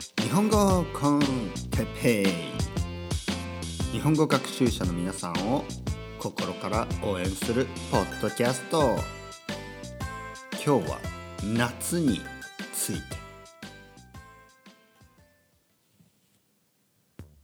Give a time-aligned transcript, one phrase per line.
[0.00, 1.20] 日本語コン
[1.70, 2.26] テペイ
[3.92, 5.64] 日本語学習者の皆さんを
[6.18, 8.96] 心から応援するポッドキャスト
[10.64, 10.98] 今日は
[11.56, 12.20] 夏に
[12.72, 13.16] ついて。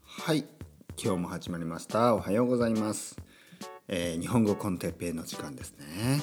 [0.03, 0.45] はい
[1.03, 2.15] 今日も始まりました。
[2.15, 3.17] おはようございます、
[3.87, 6.23] えー日本語コンテペイの時間ですね。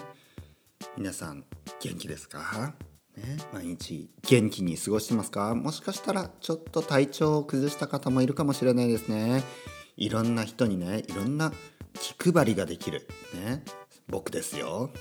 [0.98, 1.46] 皆さん
[1.80, 2.74] 元気ですか？
[3.18, 5.56] ね、毎日元気に過ごしてますか？
[5.56, 9.44] もしかしたらちょっと体調を崩した方もいるかもしれないですね。
[9.98, 11.52] いろんな人にねいろんな
[11.94, 13.08] 気配りができる。
[13.34, 13.64] ね
[14.08, 14.92] 僕ですよ。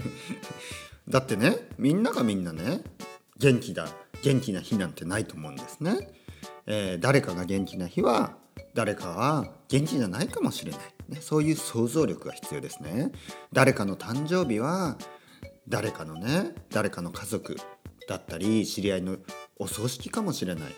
[1.08, 2.82] だってねみんながみんなね
[3.38, 3.88] 元気だ
[4.22, 6.10] 元気な日なんてないと思うんですね、
[6.64, 8.38] えー誰かが元気な日は
[8.74, 10.80] 誰かは元気じゃないかもしれない、
[11.10, 13.12] ね、そういう想像力が必要ですね。
[13.52, 14.96] 誰かの誕生日は
[15.68, 17.56] 誰かのね誰かの家族
[18.08, 19.16] だったり知り合いの
[19.58, 20.74] お葬式かもしれない、ね、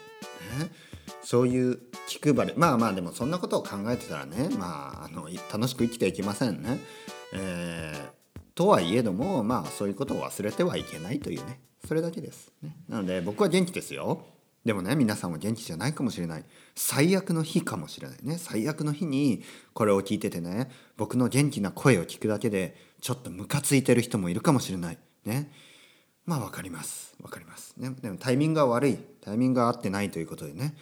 [1.23, 2.53] そういう気配り。
[2.57, 6.79] まあまあでもそんなことを考えてたらねまああの楽しく生きていけませんね。
[7.35, 8.19] えー
[8.59, 11.61] とはいえどもまあそういうことを忘れてはいけないというね。
[11.87, 14.25] それだけです、ね、なので僕は元気ですよ。
[14.65, 16.45] でもね皆さんは元気じゃないかもしれない。
[16.75, 18.37] 最悪の日かもしれないね。
[18.37, 19.45] 最悪の日に
[19.75, 24.99] これを聞いててね僕の元気な声を聞くだけでちょっとムカついてる人もいるかもしれない。
[25.25, 25.51] ね。
[26.27, 27.15] まあわかります。
[27.23, 28.99] わかります、ね、でもタイミングが悪い。
[29.23, 30.75] タイミングが合ってないということでね、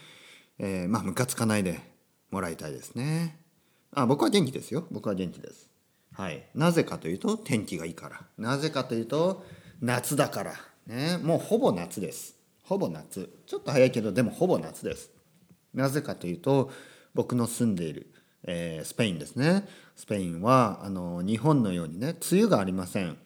[0.59, 1.81] えーまあムカつかないで
[2.31, 3.39] もらいたいですね。
[3.93, 4.87] あ僕は元気ですよ。
[4.91, 5.71] 僕は元気です。
[6.13, 6.45] はい。
[6.55, 8.21] なぜかというと天気がいいから。
[8.39, 9.45] なぜかというと
[9.81, 10.55] 夏だから。
[10.87, 11.19] ね。
[11.23, 12.35] もうほぼ夏です。
[12.65, 13.31] ほぼ夏。
[13.47, 15.11] ちょっと早いけどでもほぼ夏です。
[15.75, 16.73] なぜかというと
[17.15, 19.65] 僕の住んでいる、えースペインですね。
[19.97, 23.17] スペインはあの日本のようにね梅雨がありません。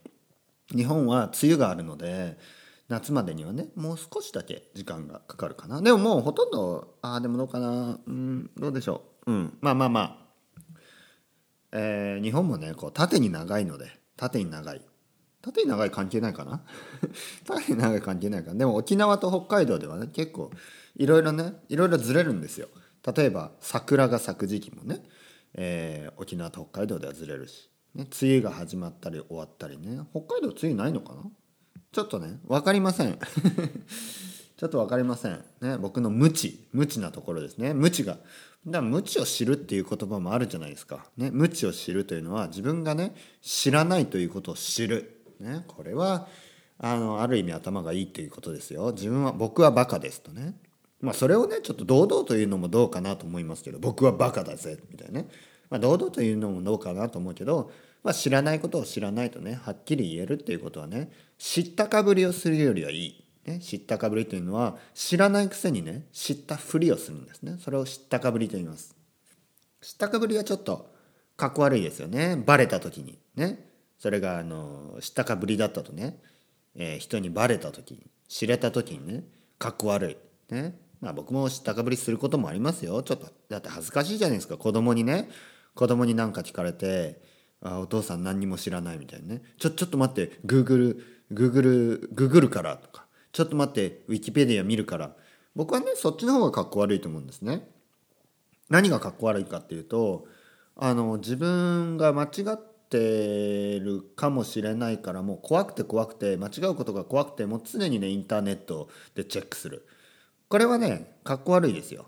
[0.75, 2.39] 日本は梅雨があるので
[2.89, 5.83] 夏までにはねもう少しだけ時間がかかるかな。
[5.83, 7.98] でももうほとんどああでもどうかな。
[8.07, 9.33] うんどうでしょう。
[9.33, 10.17] うんまあまあまあ。
[11.73, 14.80] えー日本もねこう縦に長いので縦に長い。
[15.42, 16.63] 縦に長い関係ないかな？
[17.47, 18.59] 縦に長い関係ないかな。
[18.59, 20.51] でも沖縄と北海道ではね結構
[20.97, 22.69] いろいろねいろいろずれるんですよ。
[23.17, 25.03] 例えば桜が咲く時期もね、
[25.55, 30.00] えー沖縄と北海道ではずれるし、ね、梅雨が始まったり終わったりね。
[30.11, 31.22] 北海道梅雨ないのかな？
[31.92, 33.18] ちょっとね分かりません。
[34.56, 35.42] ちょっと分かりません。
[35.61, 37.72] ね僕の無知無知なところですね。
[37.72, 38.18] 無知が
[38.66, 46.28] だから無知を知るっていう言葉もあるじゃないですか、ね、無知を知るというのは自分がね知らないということを知る、ね、これは
[46.77, 48.92] あのある意味頭がいいっていうことですよ。
[48.92, 50.55] 自分は僕はバカですとね。
[51.00, 55.28] まあそれをねちょっと堂々というのもどうかなと思いますけど僕はバカだぜみたいなね、
[55.70, 57.70] まあ、堂々というのもどうかなと思うけど、
[58.02, 67.56] まあ、知らないことを知らないとねはっきり言えるっていうことはね知ったかぶりをするよりはいい、ね、知ったかぶりというのは知らないくせにね知ったふりをするんですね。
[67.58, 68.94] それを知ったかぶりと言います。
[69.80, 70.90] 知ったかぶりはちょっと
[71.36, 72.36] かっこ悪いですよね。
[72.44, 73.18] バレた時に。
[73.34, 73.67] ね。
[73.98, 76.18] それがあの知ったかぶりだったとね、
[76.74, 79.24] えー人にバレた時に知れた時にね
[79.58, 80.55] かっこ悪い。
[80.55, 80.78] ね。
[81.00, 83.02] まあ僕も知ったかぶりすることもありますよ。
[83.02, 84.56] ちょっとだって恥ずかしいじゃないですか。
[84.56, 85.28] 子供にね。
[85.74, 87.22] 子供に何か聞かれて
[87.62, 89.42] あお父さん何にも知らないみたいなね。
[89.58, 90.38] ちょちょっと待って。
[90.44, 93.06] グーグルグーグルグーグルからとか。
[93.33, 94.02] ちょっと待って。
[94.08, 95.14] ウィキペディア見るから。
[95.56, 97.68] 僕はねそっちの方がかっこ悪いと思うんですね。
[98.68, 100.27] 何がかっこ悪いかっていうと
[100.77, 102.56] あの自分が間違っ
[102.88, 109.86] てるかもしれないからもう怖くて怖くて間違うことが怖くてもう常にねインターネットでチェックする。
[110.50, 112.06] これはねかっこ悪いですよ、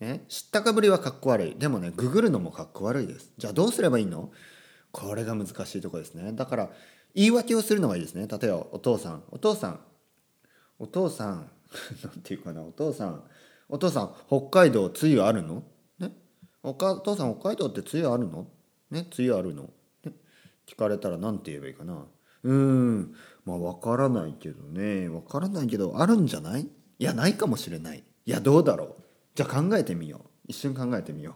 [0.00, 1.56] ね、知ったかぶりはかっこ悪い。
[1.58, 3.32] でもねググるのもかっこ悪いです。
[3.36, 4.30] じゃあどうすればいいの？
[4.92, 6.32] これが難しいとこですね。
[6.32, 6.70] だから
[7.14, 8.28] 言い訳をするのがいいですね。
[8.28, 9.24] 例えばお父さん。
[9.32, 9.80] お父さん。
[10.78, 11.50] お父さん。
[12.04, 12.62] なんていうかな。
[12.62, 13.24] お父さん。
[13.68, 15.64] お父さん北海道梅雨あるの？
[15.98, 16.12] ね？
[16.62, 18.46] おかお父さん北海道って梅雨あるの？
[18.90, 19.06] ね？
[19.18, 19.70] 梅雨あるの、
[20.04, 20.12] ね、
[20.66, 22.06] 聞かれたら何て言えばいいかな。
[22.44, 23.14] うーん。
[23.44, 25.08] まあ分からないけどね。
[25.08, 26.68] 分からないけどあるんじゃない？
[27.00, 28.04] いやないかもしれない。
[28.26, 28.94] いやどうだろう。
[29.34, 30.20] じゃあ考えてみよう。
[30.48, 31.32] 一瞬考えてみよ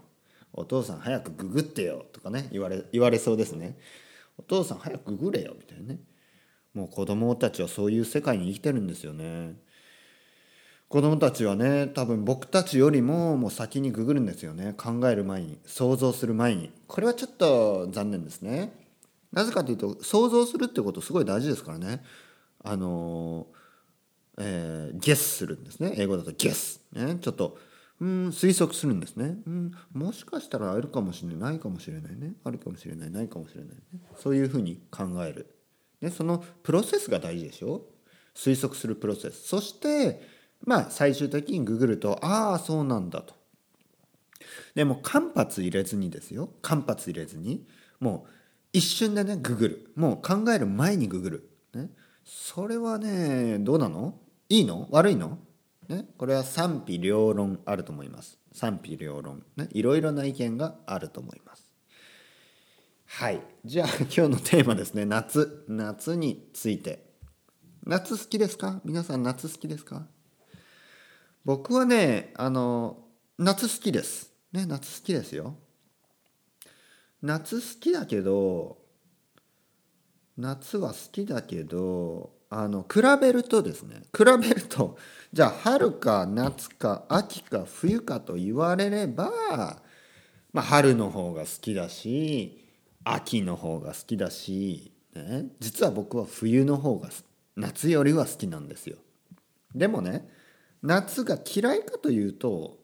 [0.54, 0.60] う。
[0.60, 3.78] お父さん早くググってよとかね言われ言われそうですね。
[4.36, 6.00] お父さん早くググれよみたいなね。
[6.74, 9.56] もう子供たちはそういう世界に生きてるんですよね。
[10.88, 14.74] 子供たちはね多分僕たちよりももう先にググるんですよね。
[14.76, 16.72] 考える前に想像する前に。
[16.86, 18.74] これはちょっと残念ですね。
[19.32, 22.04] なぜかというと想像するってことすごい大事ですからね。
[22.62, 23.46] あの
[24.38, 25.94] えーゲスするんですね。
[25.96, 27.58] 英語だとゲス、ね、ちょっと
[28.00, 31.36] うん推測するんですね、うん、もしかしたらあるかもしれない。
[31.36, 32.34] ないかもしれないね。
[32.42, 33.10] あるかもしれない。
[33.10, 34.00] ないかもしれないね。
[34.16, 35.54] そういうふうに考える、
[36.00, 37.86] ね、そのプロセスが大事でしょ？
[38.34, 39.46] 推測するプロセス。
[39.46, 40.20] そして
[40.64, 43.34] まあ最終的にググるとああそうなんだと。
[44.74, 46.50] でも間髪入れずにですよ。
[46.62, 47.64] 間髪入れずに。
[48.00, 48.30] もう
[48.72, 49.92] 一瞬でねググる。
[49.94, 51.90] もう考える前にググる、ね、
[52.24, 54.18] それはねどうなの？
[54.48, 54.88] いいの？
[54.90, 55.38] 悪いの、
[55.88, 58.38] ね、これは賛否両論あると思います。
[58.52, 61.70] 賛否両論、ね、いろいろな意見があると思います。
[63.06, 63.40] はい。
[63.64, 65.04] じゃあ 今日のテーマですね。
[65.06, 65.64] 夏。
[65.68, 67.12] 夏について。
[67.84, 68.80] 夏好きですか？
[68.84, 70.06] 皆さん夏好きですか？
[71.44, 73.04] 僕はねあの
[73.38, 74.32] 夏好きです。
[74.52, 74.66] ね？
[74.66, 75.56] 夏好きですよ。
[77.22, 78.78] 夏好きだけど
[80.36, 84.96] 夏は好きだけどあの比べるとですね比べると
[85.32, 89.82] じゃあ春か夏か秋か冬かと言われれば、
[90.52, 92.64] まあ、春の方が好きだし
[93.02, 97.10] 秋の方が好きだし、ね、実は僕は冬の方が
[97.56, 98.98] 夏よりは好きなんですよ。
[99.74, 100.28] でもね
[100.80, 102.78] 夏が嫌いかというと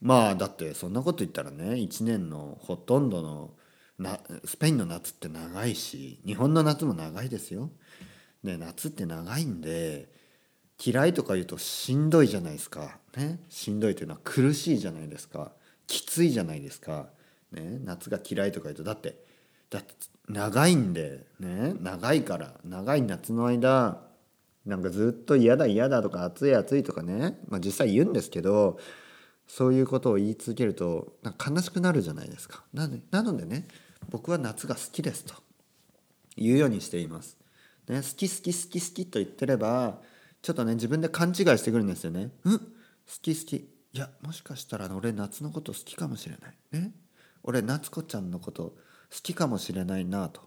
[0.00, 3.54] まあだってそんなこと言ったらね1年のほとんどの
[3.98, 7.70] なスペインの夏って長いし日本の夏も長いですよ。
[8.46, 10.08] ね夏って長いんで
[10.84, 12.98] 嫌いとか言うとしんどいじゃないですか。
[13.16, 15.52] ね、しんどいというのは苦しいじゃないですか。
[15.86, 17.08] きついじゃないですか。
[17.52, 19.16] ね、夏が嫌いとか言うとだって
[19.70, 19.94] だって
[20.28, 24.00] 長いんでね長いから長い夏の間
[24.64, 28.78] なんかずっと嫌だ嫌だとか暑い暑いとかね、まあ、実際言うんですけど
[29.46, 33.68] そういうことを言い続けるとなんか悲しくなるじゃないですかなのでなのでね
[34.10, 35.34] 僕は夏が好きですと
[36.36, 37.36] 言うようにしています、
[37.88, 40.00] ね、好き好き好き好きと言ってれば
[40.42, 42.58] ちょっとね自分で勘違いしてくるんですよねうん？
[42.58, 42.64] 好
[43.22, 43.56] き好き。
[43.56, 46.56] いやもしかしたら俺夏のこと好きかもしれない。
[46.72, 46.92] ね？
[47.42, 48.74] 俺夏子ちゃんのこと好
[49.22, 50.42] きかもしれないなと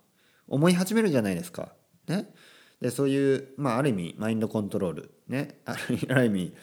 [0.48, 1.74] 思い始めるじゃないですか。
[2.08, 2.30] ね？
[2.82, 5.12] でそういうまあある意味マインドコントロール。
[5.28, 5.62] ね？
[5.66, 6.54] ある 意味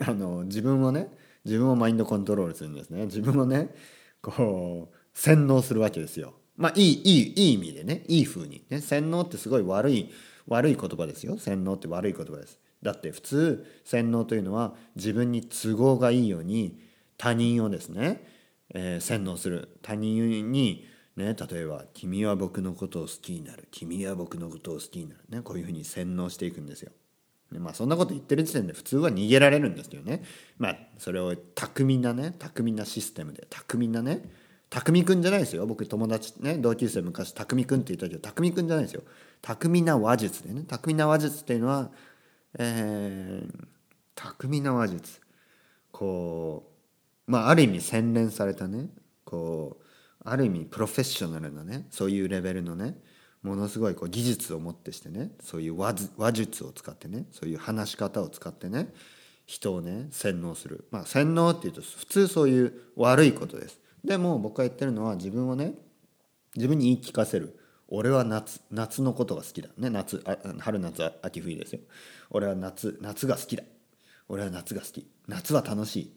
[0.00, 1.08] あの自分をね
[1.44, 3.06] 自分をマインドコントロールするんですね。
[3.06, 3.74] 自分をね
[4.22, 6.34] こう洗脳するわけですよ。
[6.60, 10.10] まあいいいいいい意味でねいい風にね洗脳ってすごい悪い
[10.46, 11.38] 悪い言葉ですよ。
[11.38, 12.58] 洗脳って悪い言葉です。
[12.82, 16.78] だって普通洗脳というのは自分に都合がいいように
[17.16, 18.26] 他人をですね、
[18.74, 19.78] えー、洗脳する。
[19.82, 20.86] 他人に
[21.16, 26.92] ね、例えば「君は僕のことを好きになる」「君は僕のことを好きになる」ね、こういうふうに洗脳していくんですよ。
[27.58, 30.22] まあそんなこと言ってる時点で普通は逃げられるんですけどね。
[30.58, 34.30] まあそれを巧みなね巧みなシステムで巧みなね
[34.70, 35.66] 匠くんじゃないですよ。
[35.66, 39.02] 僕友達ね同級生昔匠くんって言ったけど匠くんじゃないですよ。
[39.42, 40.62] 巧みな話術でね。
[40.62, 41.90] 巧みな話術っていうのは
[42.58, 43.66] えー、
[44.14, 45.20] 巧みな話術。
[45.90, 46.70] こ
[47.26, 48.88] うまあある意味洗練されたね。
[49.24, 49.84] こう
[50.24, 51.86] ある意味プロフェッショナルなね。
[51.90, 52.96] そういうレベルのね。
[53.42, 55.32] ものすごいこう技術をもってしてね。
[55.42, 57.24] そういう話術を使ってね。
[57.32, 58.92] そういう話し方を使ってね。
[59.46, 60.86] 人をね洗脳する。
[60.92, 63.80] まあ洗脳っていうと普通そういう悪いことです。
[64.04, 65.74] でも僕が言ってるのは自分をね
[66.56, 67.56] 自分に言い聞かせる。
[67.88, 69.68] 俺は夏夏のことが好きだ。
[69.76, 70.22] ね夏
[70.58, 71.80] 春夏秋冬ですよ。
[72.30, 73.64] 俺は夏夏が好きだ。
[74.28, 75.06] 俺は夏が好き。
[75.26, 76.16] 夏は楽しい。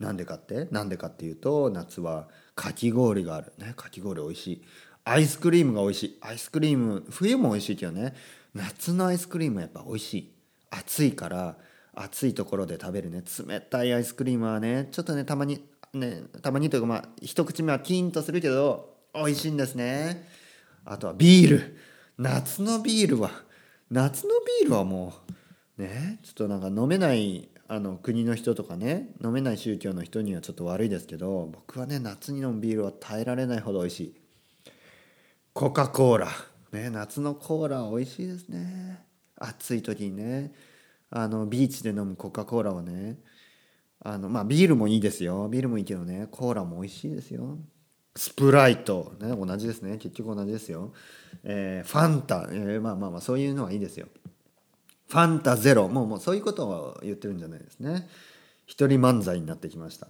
[0.00, 0.66] なんでかって？
[0.72, 3.52] なんでかっていうと夏はかき氷がある。
[3.58, 4.62] ねかき氷美味しい。
[5.04, 6.18] アイスクリームが美味しい。
[6.20, 8.14] アイスクリーム冬も美味しいけどね。
[8.54, 10.34] 夏のアイスクリームはやっぱ美味しい。
[10.70, 11.56] 暑いから
[11.94, 13.22] 暑いところで食べるね。
[13.46, 20.28] 冷たいアイスクリームはねちょっとねたまにねたまにというかまあ一口目はキーンとするけど美味しいんですね。
[20.84, 21.78] あとはビール。
[22.18, 23.30] 夏のビールは
[23.90, 24.30] 夏の
[24.60, 25.14] ビールはも
[25.78, 34.14] うねちょっとなんか飲めないあの国の人とかね飲めない宗教の人にはちょっと悪いですけど僕はね夏に飲むビールは耐えられないほど美味しい。
[35.54, 36.28] コカ・コーラ、
[36.72, 39.04] ね、夏のコーラ美味しいですね。
[39.36, 40.52] 暑い時にね
[41.10, 43.18] あのビーチで飲むコカ・コーラはね
[44.04, 45.48] あのまあビールもいいですよ。
[45.48, 46.26] ビールもいいけどね。
[46.30, 47.58] コーラも美味しいですよ。
[48.16, 49.96] スプライト、ね、同じですね。
[49.98, 50.92] 結局同じですよ、
[51.44, 54.08] えー、ファンタ、えー、まあまあまあそういうのはいいですよ。
[55.08, 55.88] ファンタゼロ。
[55.88, 58.08] もうもうそういうことを言ってるんじゃないですね。
[58.66, 60.08] 一人漫才になってきました。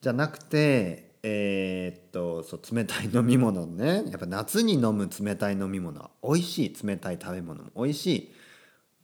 [0.00, 4.04] じゃなくてえー、っとそう冷たい飲み物ね。
[4.06, 6.00] やっぱ夏に飲む冷たい飲み物。
[6.00, 6.86] は美味しい。
[6.86, 8.34] 冷たい食べ物も美味しい。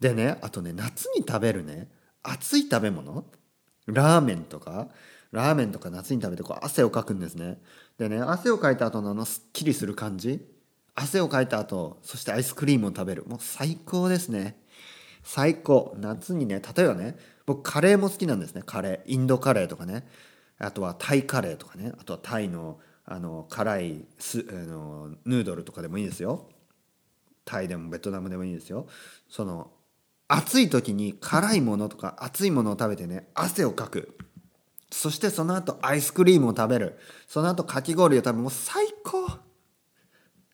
[0.00, 1.90] でねあとね夏に食べるね。
[2.22, 3.24] 熱い食べ物。
[3.92, 4.88] ラーメンとか
[5.30, 7.58] ラーメンとか夏に食べてこう汗をかくんですね。
[7.98, 10.46] でね汗をかいた後のあのすっきりする感じ。
[10.94, 13.24] 汗をかいた後そしてアイスクリームを食べる。
[13.26, 14.58] もう最高ですね。
[15.22, 15.94] 最高。
[15.98, 18.62] 夏にね例えばね僕カレーも好きなんですね。
[18.64, 19.12] カレー。
[19.12, 20.06] インドカレーとかね。
[20.58, 21.92] あとはタイカレーとかね。
[21.98, 26.48] あとはタイのあの辛いスあのヌードルとかでもいいですよ。
[27.44, 28.86] タイでもベトナムでもいいですよ。
[29.28, 29.70] その
[30.28, 34.16] 暑い時に辛いものとか熱いものを食べてね汗をかく。
[34.90, 36.98] そしてその後アイスクリームを食べる。
[37.26, 38.38] その後かき氷を食べる。
[38.38, 39.26] もう最高、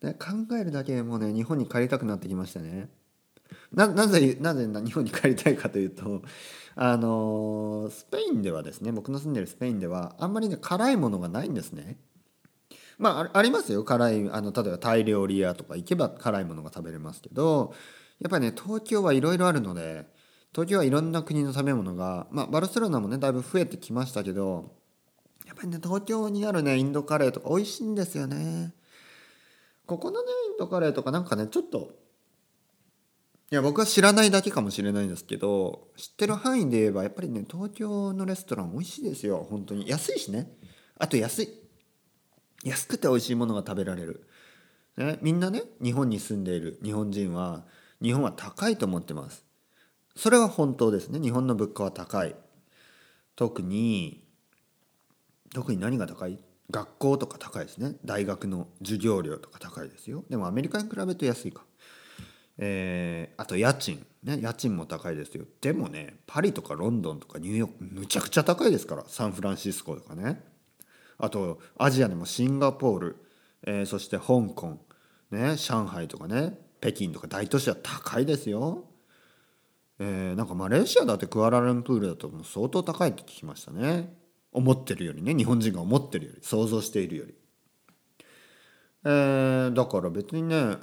[0.02, 2.88] ね、考えるだけでもうね日本に帰りたくなってきましたね。
[3.72, 6.22] ななぜなぜ日本に帰りたいかというと
[6.74, 11.98] あのスペインではですね僕の住んでるスペインではあんまりね辛いものがないんですね。
[12.98, 13.84] まあありますよ。
[13.84, 17.74] 辛いあの例えばタイ料理屋とか行けば辛いものが食べれますけど
[18.20, 20.06] やっぱりね東京はいろいろあるので
[20.52, 24.74] 東京はいろんな国の食べ物がまあバルセロナもねだいぶ増えてきましたけど
[25.46, 28.74] やっぱりね東京にあるねインドカレーとか美味しいんですよね。
[29.86, 31.90] ここのねインドカレーとかなんかねちょっと
[33.50, 39.46] いや僕は知らないだけかもしれないんですけど知ってる範囲で言えばやっぱりね東京のレストラン美味しいですよ。
[39.48, 39.88] 本当に。
[39.88, 40.50] 安いしね。
[40.98, 41.48] あと安い。
[42.64, 44.28] 安くて美味しいものが食べられる、
[44.96, 47.64] ね、みんなね日本に住んでいる日本人は
[48.02, 49.44] 日本は高いと思ってます。
[50.16, 51.20] それは本当ですね。
[51.20, 52.34] 日本の物価は高い。
[53.36, 54.24] 特に
[55.54, 56.38] 特に何が高い？
[56.70, 57.94] 学校とか高いですね。
[58.04, 60.24] 大学の授業料とか高いですよ。
[60.28, 61.64] でもアメリカに比べると安いか。
[62.58, 64.38] えー、あと家賃ね。
[64.40, 65.44] 家賃も高いですよ。
[65.60, 69.04] でもねパリとかロンドンとかニューヨークむちゃくちゃ高いですから。
[69.06, 70.42] サンフランシスコとかね。
[71.16, 73.16] あとアジアでもシンガポール、
[73.64, 74.78] えー、そして香港、
[75.30, 76.58] ね、上海とかね。
[76.80, 78.84] 北京とか大都市は高いですよ。
[79.98, 84.14] えー、なんかマレーシアだってクアラルンプールだともう相当高いって聞きましたね。
[84.52, 87.34] 思ってるよりね日本人が思ってるより想像しているより。
[89.04, 90.76] えー、だから別にね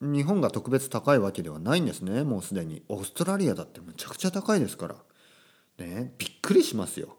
[0.00, 2.24] 日本が特別高いわけではないんですね。
[2.24, 2.82] もうすでに。
[2.88, 4.96] オーストラリアだってむちゃくちゃ高いですから。
[5.78, 7.16] ねびっくりしますよ。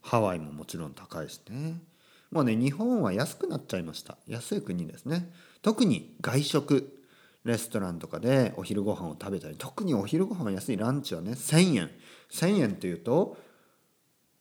[0.00, 1.80] ハワイももちろん高いしね。
[2.32, 4.18] もうね日本は安くなっちゃいました。
[4.26, 5.32] 安い国ですね。
[5.62, 6.97] 特に外食。
[7.44, 11.90] レストランとかでお昼ご飯を食べたり特にお昼ご飯安いランチはね1,000円。
[12.30, 13.36] 1,000円っていうと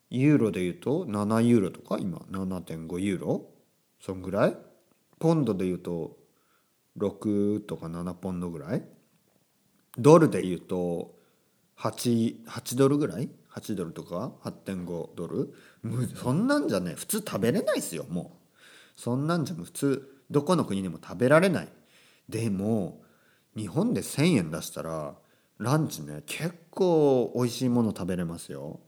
[0.10, 3.46] ユーロでいうと7ユーロとか今7.5ユーロ？
[4.02, 4.58] そんぐらい？
[5.20, 6.18] ポンドでいうと
[6.98, 8.84] 6とか7ポンドぐらい？
[9.98, 11.16] ドルでいうと
[11.78, 15.54] 8, 8ドルぐらい？8ドルとか？8.5ドル？
[16.16, 19.00] そんなんじゃね普通食べれないですよもう。
[19.00, 21.70] そんなんじゃ普通どこの国でも食べられない。
[22.30, 23.02] でも
[23.56, 25.16] 日本で1,000円出したら
[25.58, 28.80] ランチね結構美味しいもの食べれますよ、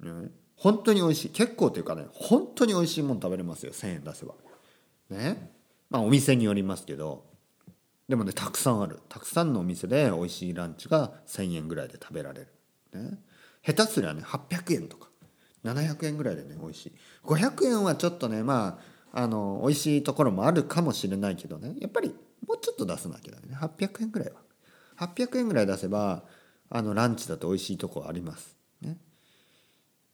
[0.00, 0.10] ね、
[0.56, 1.28] 本当に美味しい。
[1.30, 4.34] 結構というかね本当に美味しいもの食べれますよ1,000円出せば。
[5.10, 5.50] ね。
[5.90, 7.24] まあお店によりますけど。
[8.08, 9.00] でもねたくさんある。
[9.08, 12.48] たくさんのお店で美味しいランチが1,000円ぐらいで食べられる、
[12.92, 13.18] ね、
[13.66, 15.08] 下手すりゃね800円とか。
[15.64, 16.92] 700円ぐらいでね美味しい。
[17.24, 18.78] 500円はちょっとねま
[19.12, 21.74] ああの美味しいところもあるかもしれないけどね。
[21.80, 22.14] やっぱり
[22.46, 23.56] もうちょっと出さなきゃだね。
[23.56, 24.40] 800円ぐらいは。
[24.98, 26.24] 800円ぐらい出せば
[26.70, 28.56] あのランチだと美味しいとこあります。
[28.80, 28.98] ね。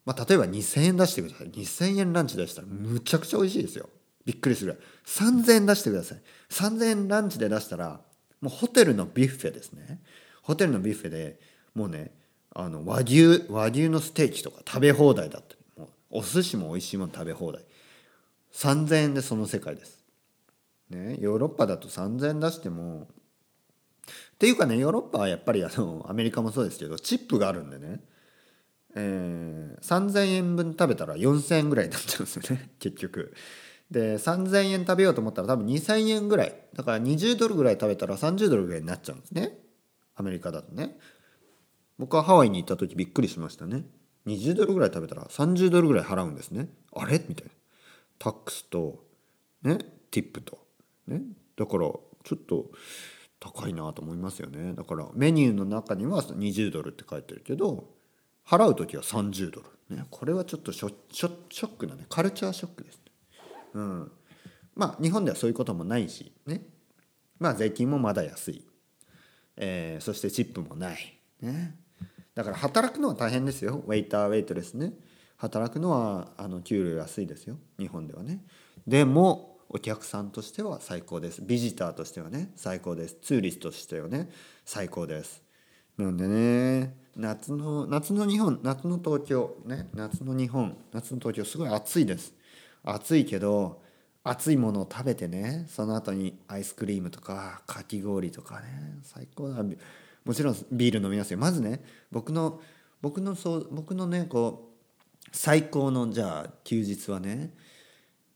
[0.05, 1.51] まあ例えば2000円出してください。
[1.51, 3.89] 2000円ランチ出したらむちゃくちゃ美味しいですよ。
[4.25, 5.43] びっくりするぐらい。
[5.43, 6.23] 3000円出してください。
[6.51, 8.01] 3000円ランチで出したら
[8.41, 10.01] もうホテルのビュッフェですね。
[10.43, 11.41] ホテルのビュッフェで
[11.75, 12.13] もうね
[12.55, 17.63] あの和牛和牛のステーキとか食べ放題だったもうお寿司も美味しいもの食べ放題。
[18.53, 20.00] 3000円でその世界です。
[20.91, 23.09] ね、ヨーロッパだと3,000円出しても。
[24.35, 28.01] っていうかねヨーロッパはやっぱりあのアメリカもそうですけどチップがあるんでね、
[28.97, 33.35] えー、3,000円分食べたら4,000円ぐらいになっちゃうんですよね 結局。
[33.91, 36.55] で3,000円食べようと思ったら多分2,000円ぐらい。
[36.75, 39.59] だから20ドルぐらい食べたら30ドルぐらいになっちゃうんですね。
[40.15, 40.99] アメリカだとね。
[41.99, 43.85] 僕はハワイに行った時びっくりしましたね。
[44.27, 46.69] 20ドルぐらい食べたら30ドルぐらい払うんですね。
[46.93, 47.21] あれ？
[47.29, 47.53] みたいな。
[48.19, 49.05] タックスと
[49.63, 49.79] ね
[50.11, 50.70] ティップと。
[51.11, 51.23] ね。
[51.57, 51.81] だから
[52.25, 52.71] ちょっと
[53.39, 54.75] 高いなと思いますよね。
[54.75, 57.89] だからメニューの中には20ドルって書いてるけど
[58.47, 62.07] 払う時は30ドル、ね、これはちょっとショショショックなね。
[62.09, 63.03] カルチャーショックですね。
[63.75, 64.13] うん。
[64.75, 66.63] まあ日本ではそういうこともないしね。
[67.39, 68.65] まあ税金もまだ安い、
[69.57, 71.75] えー、そしてチップもない、ね、
[72.35, 73.83] だから働くのは大変ですよ。
[73.87, 74.93] ウェイターウェイトレスね。
[75.37, 77.57] 働くのはあの給料安いですよ。
[77.79, 78.45] 日本ではね。
[78.87, 81.43] でもお客さんとしては最高です。
[81.43, 83.17] ビジターとしてはね最高です。
[83.23, 84.29] ツーリストとしてはね
[84.65, 85.43] 最高です。
[85.97, 92.35] なんでね夏の夏の日本夏の東京ね夏の日本夏の東京すごい暑いです。
[92.83, 93.81] 暑いけど
[94.25, 99.63] 熱いものを食べてねその後にアイスクリームとかかき氷とかね最高だ。
[100.25, 101.39] もちろんビール飲みますよ。
[101.39, 102.61] まずね僕の
[103.01, 104.73] 僕のそう僕のねこ
[105.25, 107.55] う最高のじゃあ休日はね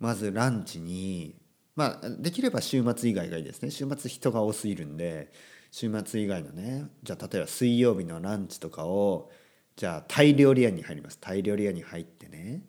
[0.04, 1.34] まずランチに
[1.74, 3.70] まあできれば週末以外がいいですね。
[3.70, 5.32] 週末人が多すぎるんで
[5.70, 9.30] 週末以外のねじゃあ例えば水曜日のランチとかを
[9.76, 11.18] じゃあタイ料理屋に入ります。
[11.18, 12.64] タイ料理屋に入ってね、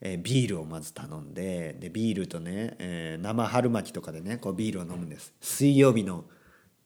[0.00, 5.34] え、ビールをまず頼んででビールとね、えー、生春巻きとかでねこうビールを飲むんです。
[5.40, 6.24] 水曜日の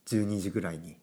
[0.07, 0.97] 12時ぐらいに。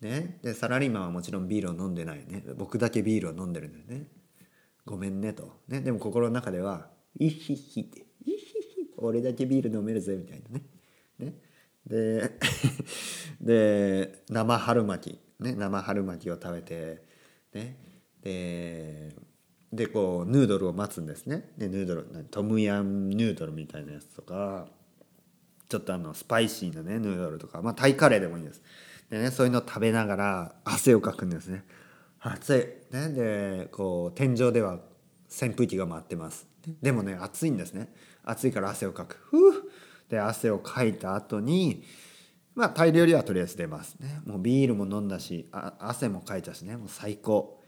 [0.00, 2.44] ね、でサラリーマンはもちろんビールを飲んでないね。
[2.56, 4.06] 僕だけビールを飲んでるんだよね。
[4.84, 6.88] ごめんねと、ね、でも心の中では
[7.18, 8.06] 「イヒヒ」って
[9.06, 10.64] 「俺だけビール飲めるぜ」みたいなね。
[11.18, 11.34] ね。
[11.86, 12.38] で
[13.40, 17.02] で生春巻き、ね、生春巻きを食べて
[17.52, 17.76] ね。
[18.22, 19.14] で
[19.72, 21.50] でこうヌードルを待つんですね。
[21.56, 24.68] でヌードルトムヤンヌードルみたいなやつとか
[25.68, 28.62] ちょっとあのスパイシーなねヌードルとかまあタイカレーでもいいんです。
[29.10, 31.64] でねそういうのを食べながら汗をかくんですね。
[32.20, 32.56] 暑
[32.92, 32.94] い。
[32.94, 34.78] ねでこう天井では
[35.28, 36.51] 扇風機が回ってます。
[36.80, 37.92] でもね暑いんですね。
[38.24, 39.16] 暑いから汗をかく。
[39.16, 39.70] ふう。
[40.08, 41.84] で汗をかいた後に
[42.54, 44.20] まあ大量にはとりあえず出ますね。
[44.26, 46.76] もうビールも飲んだし汗もかいたしね。
[46.76, 47.60] もう最高。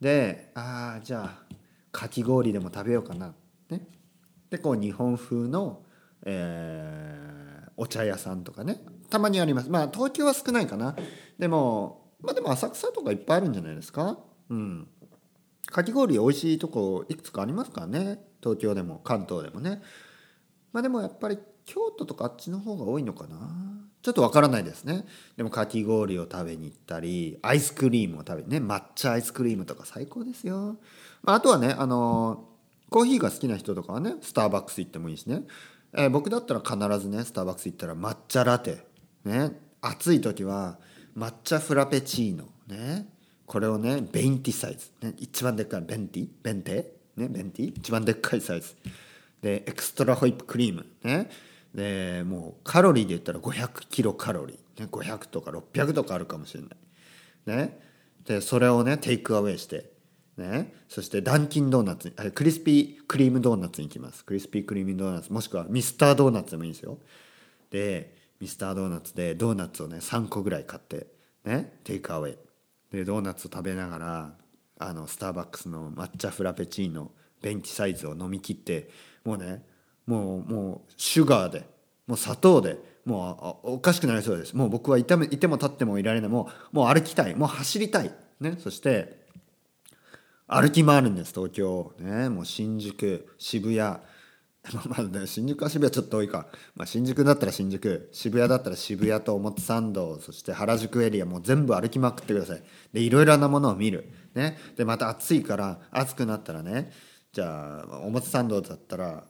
[0.00, 1.54] でああじゃあ
[1.90, 3.34] かき氷でも食べようかな。
[3.68, 3.86] ね。
[4.48, 5.82] でこう日本風の、
[6.24, 8.80] えー、お茶屋さんとかね。
[9.10, 9.70] たまにあります。
[9.70, 10.94] まあ東京は少ないかな。
[11.38, 14.18] でもまあでも浅草とかいっぱいあるんじゃないですか。
[14.50, 14.88] うん。
[15.66, 18.20] かき氷美味しいとこいくつかありますからね。
[18.42, 19.82] 東京でも関東でもね。
[20.72, 23.36] まあでもやっぱり京都とかあっちの方が多いのかな。
[24.00, 25.04] ちょっとわからないですね。
[25.36, 30.76] でもかき氷を食べに行ったりアイスクリームを食べね抹茶アイスクリームとか最高ですよ、
[31.22, 32.48] まあ、あとはねあの
[32.90, 35.42] コーヒーが好きな人とかはねスターバックス行ってもいいしね、
[35.94, 38.78] えー、僕だったら必ずねスターバックス行ったら抹茶ラテ。
[39.24, 39.50] ね。
[39.80, 40.78] 暑い時は
[41.16, 42.44] 抹茶フラペチーノ。
[42.68, 43.08] ね。
[43.46, 46.28] これをねベンティサイズ、ね、一番でっかいベンティ？
[46.42, 46.97] ベンテ？
[47.18, 48.74] ねベンティ一番でっかいサイズ。
[49.42, 50.86] でエクストラホイップクリーム。
[51.02, 51.30] ね。
[51.74, 57.56] でもうカロリーで言ったら500キロカロリー、ね、500とか600とかあるかもしれない。
[57.58, 57.80] ね。
[58.24, 59.90] でそれをね takeaway して。
[60.36, 60.72] ね。
[60.88, 64.24] そしてダンキンドーナツクリスピークリームドーナツに行きます。
[64.24, 65.32] クリスピークリームドーナツ。
[65.32, 66.98] もしくはミスタードーナツでもいいですよ。
[67.70, 71.08] でミスタードーナツでドーナツをね3個ぐらい買って
[71.44, 72.38] ねテイクアウェイ。
[72.90, 74.34] でドーナツを食べながら
[74.78, 77.10] あのスターバックスの抹茶フラペチーノ
[77.42, 78.88] ベンチサイズを飲み切って
[79.24, 79.62] もうね
[80.06, 81.66] もうもうシュガーで
[82.06, 84.54] もう砂糖でもうおかしくなりそうです。
[84.54, 86.30] もう僕はいてもいても立ってもいられない。
[86.30, 87.34] もうもう歩きたい。
[87.34, 89.24] もう走りたい、ね、そして
[90.46, 93.98] 歩き回るんです東京、ね、もう新宿渋谷。
[94.86, 98.10] まあね、新宿は渋谷ちょっと多いか、まあ、新宿だったら新宿。
[98.12, 100.18] 渋谷だったら渋谷と表参道。
[100.20, 101.26] そして原宿エリア。
[101.26, 102.62] もう全部歩きまくってください。
[102.92, 106.90] でいろいろなものを見る、ね、でまた暑いから暑くなったらね
[107.32, 109.24] じゃあ表参道だったら、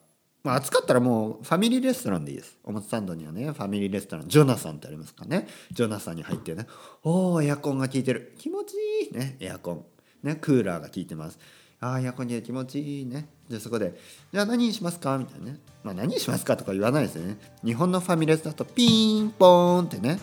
[0.45, 2.59] まあ、暑かったらもうファミリーレストランでいいです。
[2.65, 5.49] 表参道にはねファミリーレストランジョナサンってありますかね。
[5.73, 6.67] ジョナサンに入ってね
[7.03, 8.35] おおエアコンが効いてる。
[8.39, 9.13] 気持ちいい。
[9.13, 9.85] ねエアコン。
[10.23, 11.39] ねクーラーが効いてます。
[11.81, 13.29] ああエアコンに気持ちいいね。
[13.49, 13.99] でそこで
[14.33, 15.59] 「じゃあ何にしますか?」みたいなね。
[15.83, 17.39] まあ何にしますかとか言わないですよね。
[17.65, 20.21] 日本のファミレスだとピンポーンってね。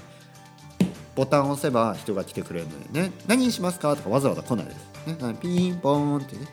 [1.15, 3.11] ボタンを押せば人が来てくれるのでね。
[3.27, 3.95] 何にしますか？
[3.95, 6.45] とかわざわざ来ないです、ね、ピンポーンってね。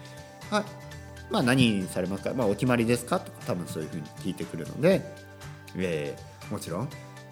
[0.50, 0.64] はい。
[1.30, 2.32] まあ何にされますか？
[2.34, 3.20] まあお決まりですか？
[3.20, 5.02] とか多分そういうふうに聞いてくるので、
[5.76, 6.88] えー、もちろん、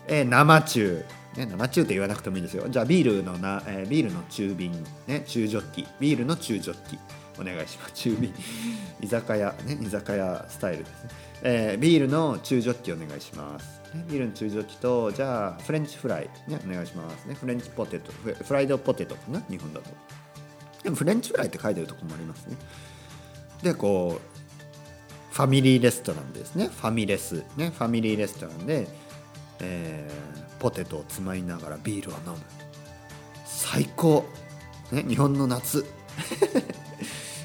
[0.08, 1.04] えー、生中。
[1.36, 2.66] ね、生中って言わなくてもいいんですよ。
[2.68, 4.72] じゃあビールのな、えー、ビールの中瓶、
[5.06, 5.86] ね、中ジョッキ。
[6.00, 6.98] ビールの中ジョッキ。
[7.40, 7.94] お願いします。
[7.94, 8.32] 中火
[9.00, 11.10] 居酒屋ね居酒屋スタイルですね、
[11.42, 17.34] えー、ビールの中ジョッキお願いします、ね、ビールの中ジョッキとじゃあフレンチフライねお願いしますね。
[17.34, 19.90] フレンチポテトフライドポテトかな日本だと。
[20.82, 22.56] でもフレンチフライって書いてるとこもありますね。
[23.62, 26.68] でこうファミリーレストランですね。
[26.68, 28.88] ファミレスねファミリーレストランで、
[29.60, 32.38] えー、ポテトをつまみながらビールを飲む。
[33.46, 34.26] 最高。
[34.92, 35.86] ね日本の夏。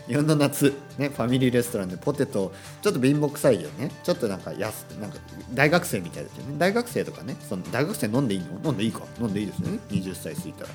[0.07, 3.89] 日本の夏、ね、ファミリーレストランでポテトちょっと貧乏臭いよね。
[4.03, 5.17] ちょっとなんか安なんか
[5.53, 6.55] 大学生みたいですよね。
[6.57, 8.69] 大学生とかねその大学生飲んでいいの？
[8.69, 9.01] 飲んでいいか？
[9.19, 10.69] 飲んでいいですね？20歳過ぎたら。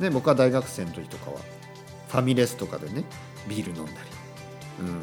[0.00, 1.38] で僕は大学生の時とかは
[2.08, 3.04] ファミレスとかでね
[3.48, 3.98] ビール飲んだり。
[4.80, 5.00] うん。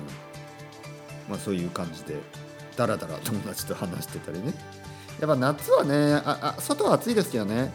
[1.27, 2.15] まあそういう感じで
[2.75, 4.53] ダラダラ友達と話してたりね。
[5.19, 7.73] やっぱ夏はねああ外は暑いですけどね、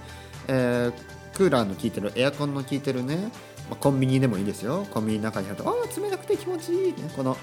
[0.48, 3.30] えー、クーラーの効いてるエアコンの効いてるね。
[3.70, 4.86] まあ、コンビニでもいいですよ。
[4.92, 7.36] コンビニの中に入るとああ冷たくて気持ちいい、ね、この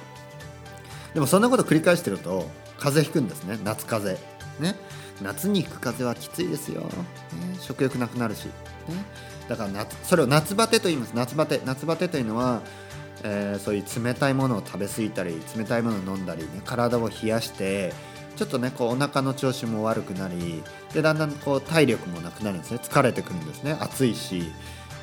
[1.13, 3.59] でもそんなこと繰り返してると風邪ひくんですね。
[3.63, 4.31] 夏風邪。
[4.59, 4.75] ね。
[5.21, 6.87] 夏に行く風邪はきついですよ、ね、
[7.59, 8.51] 食欲なくなるし、ね、
[9.47, 11.11] だから夏それを夏バテと言います。
[11.13, 11.61] 夏バテ。
[11.63, 12.61] 夏バテというのは、
[13.23, 17.93] えー、そういう冷たいものを食べ過ぎたり冷たいものを飲んだり、ね、体を冷やして
[18.35, 22.79] ちょっとねこうお腹の調子も悪くなりでだんだんこう体力もなくなるんですね。
[22.81, 23.77] 疲れてくるんですね。
[23.79, 24.51] 暑いし。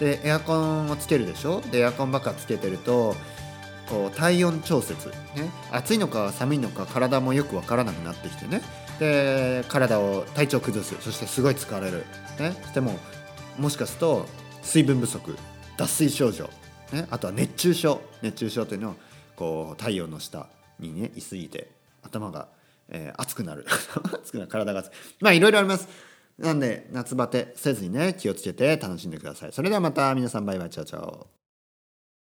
[0.00, 1.60] でエアコンをつけるでしょ？
[1.60, 3.16] でエアコンばっかつけてると
[3.88, 5.14] こう体温調節、ね、
[5.72, 8.62] 暑いのか寒いのか体もよく分からなくなってきてね。
[8.98, 10.94] で体を体調崩す。
[11.00, 12.04] そしてすごい疲れる、
[12.38, 12.98] ね、でも
[13.58, 14.26] もしかすると
[14.62, 15.36] 水分不足
[15.76, 16.50] 脱水症状、
[16.92, 18.00] ね、あとは熱中症。
[18.22, 18.94] 熱中症というのを
[19.36, 20.48] こう太陽の下
[20.80, 21.70] にねいすぎて
[22.02, 22.48] 頭が、
[22.88, 23.64] えー、熱くなる。
[24.20, 24.50] 熱くなる。
[24.50, 25.88] 体が熱まあいろいろあります。
[26.38, 29.52] なんで夏バテせずにね気をつけて楽しんでください。
[29.52, 31.37] それではまた皆さんバイバイチャオチャオ。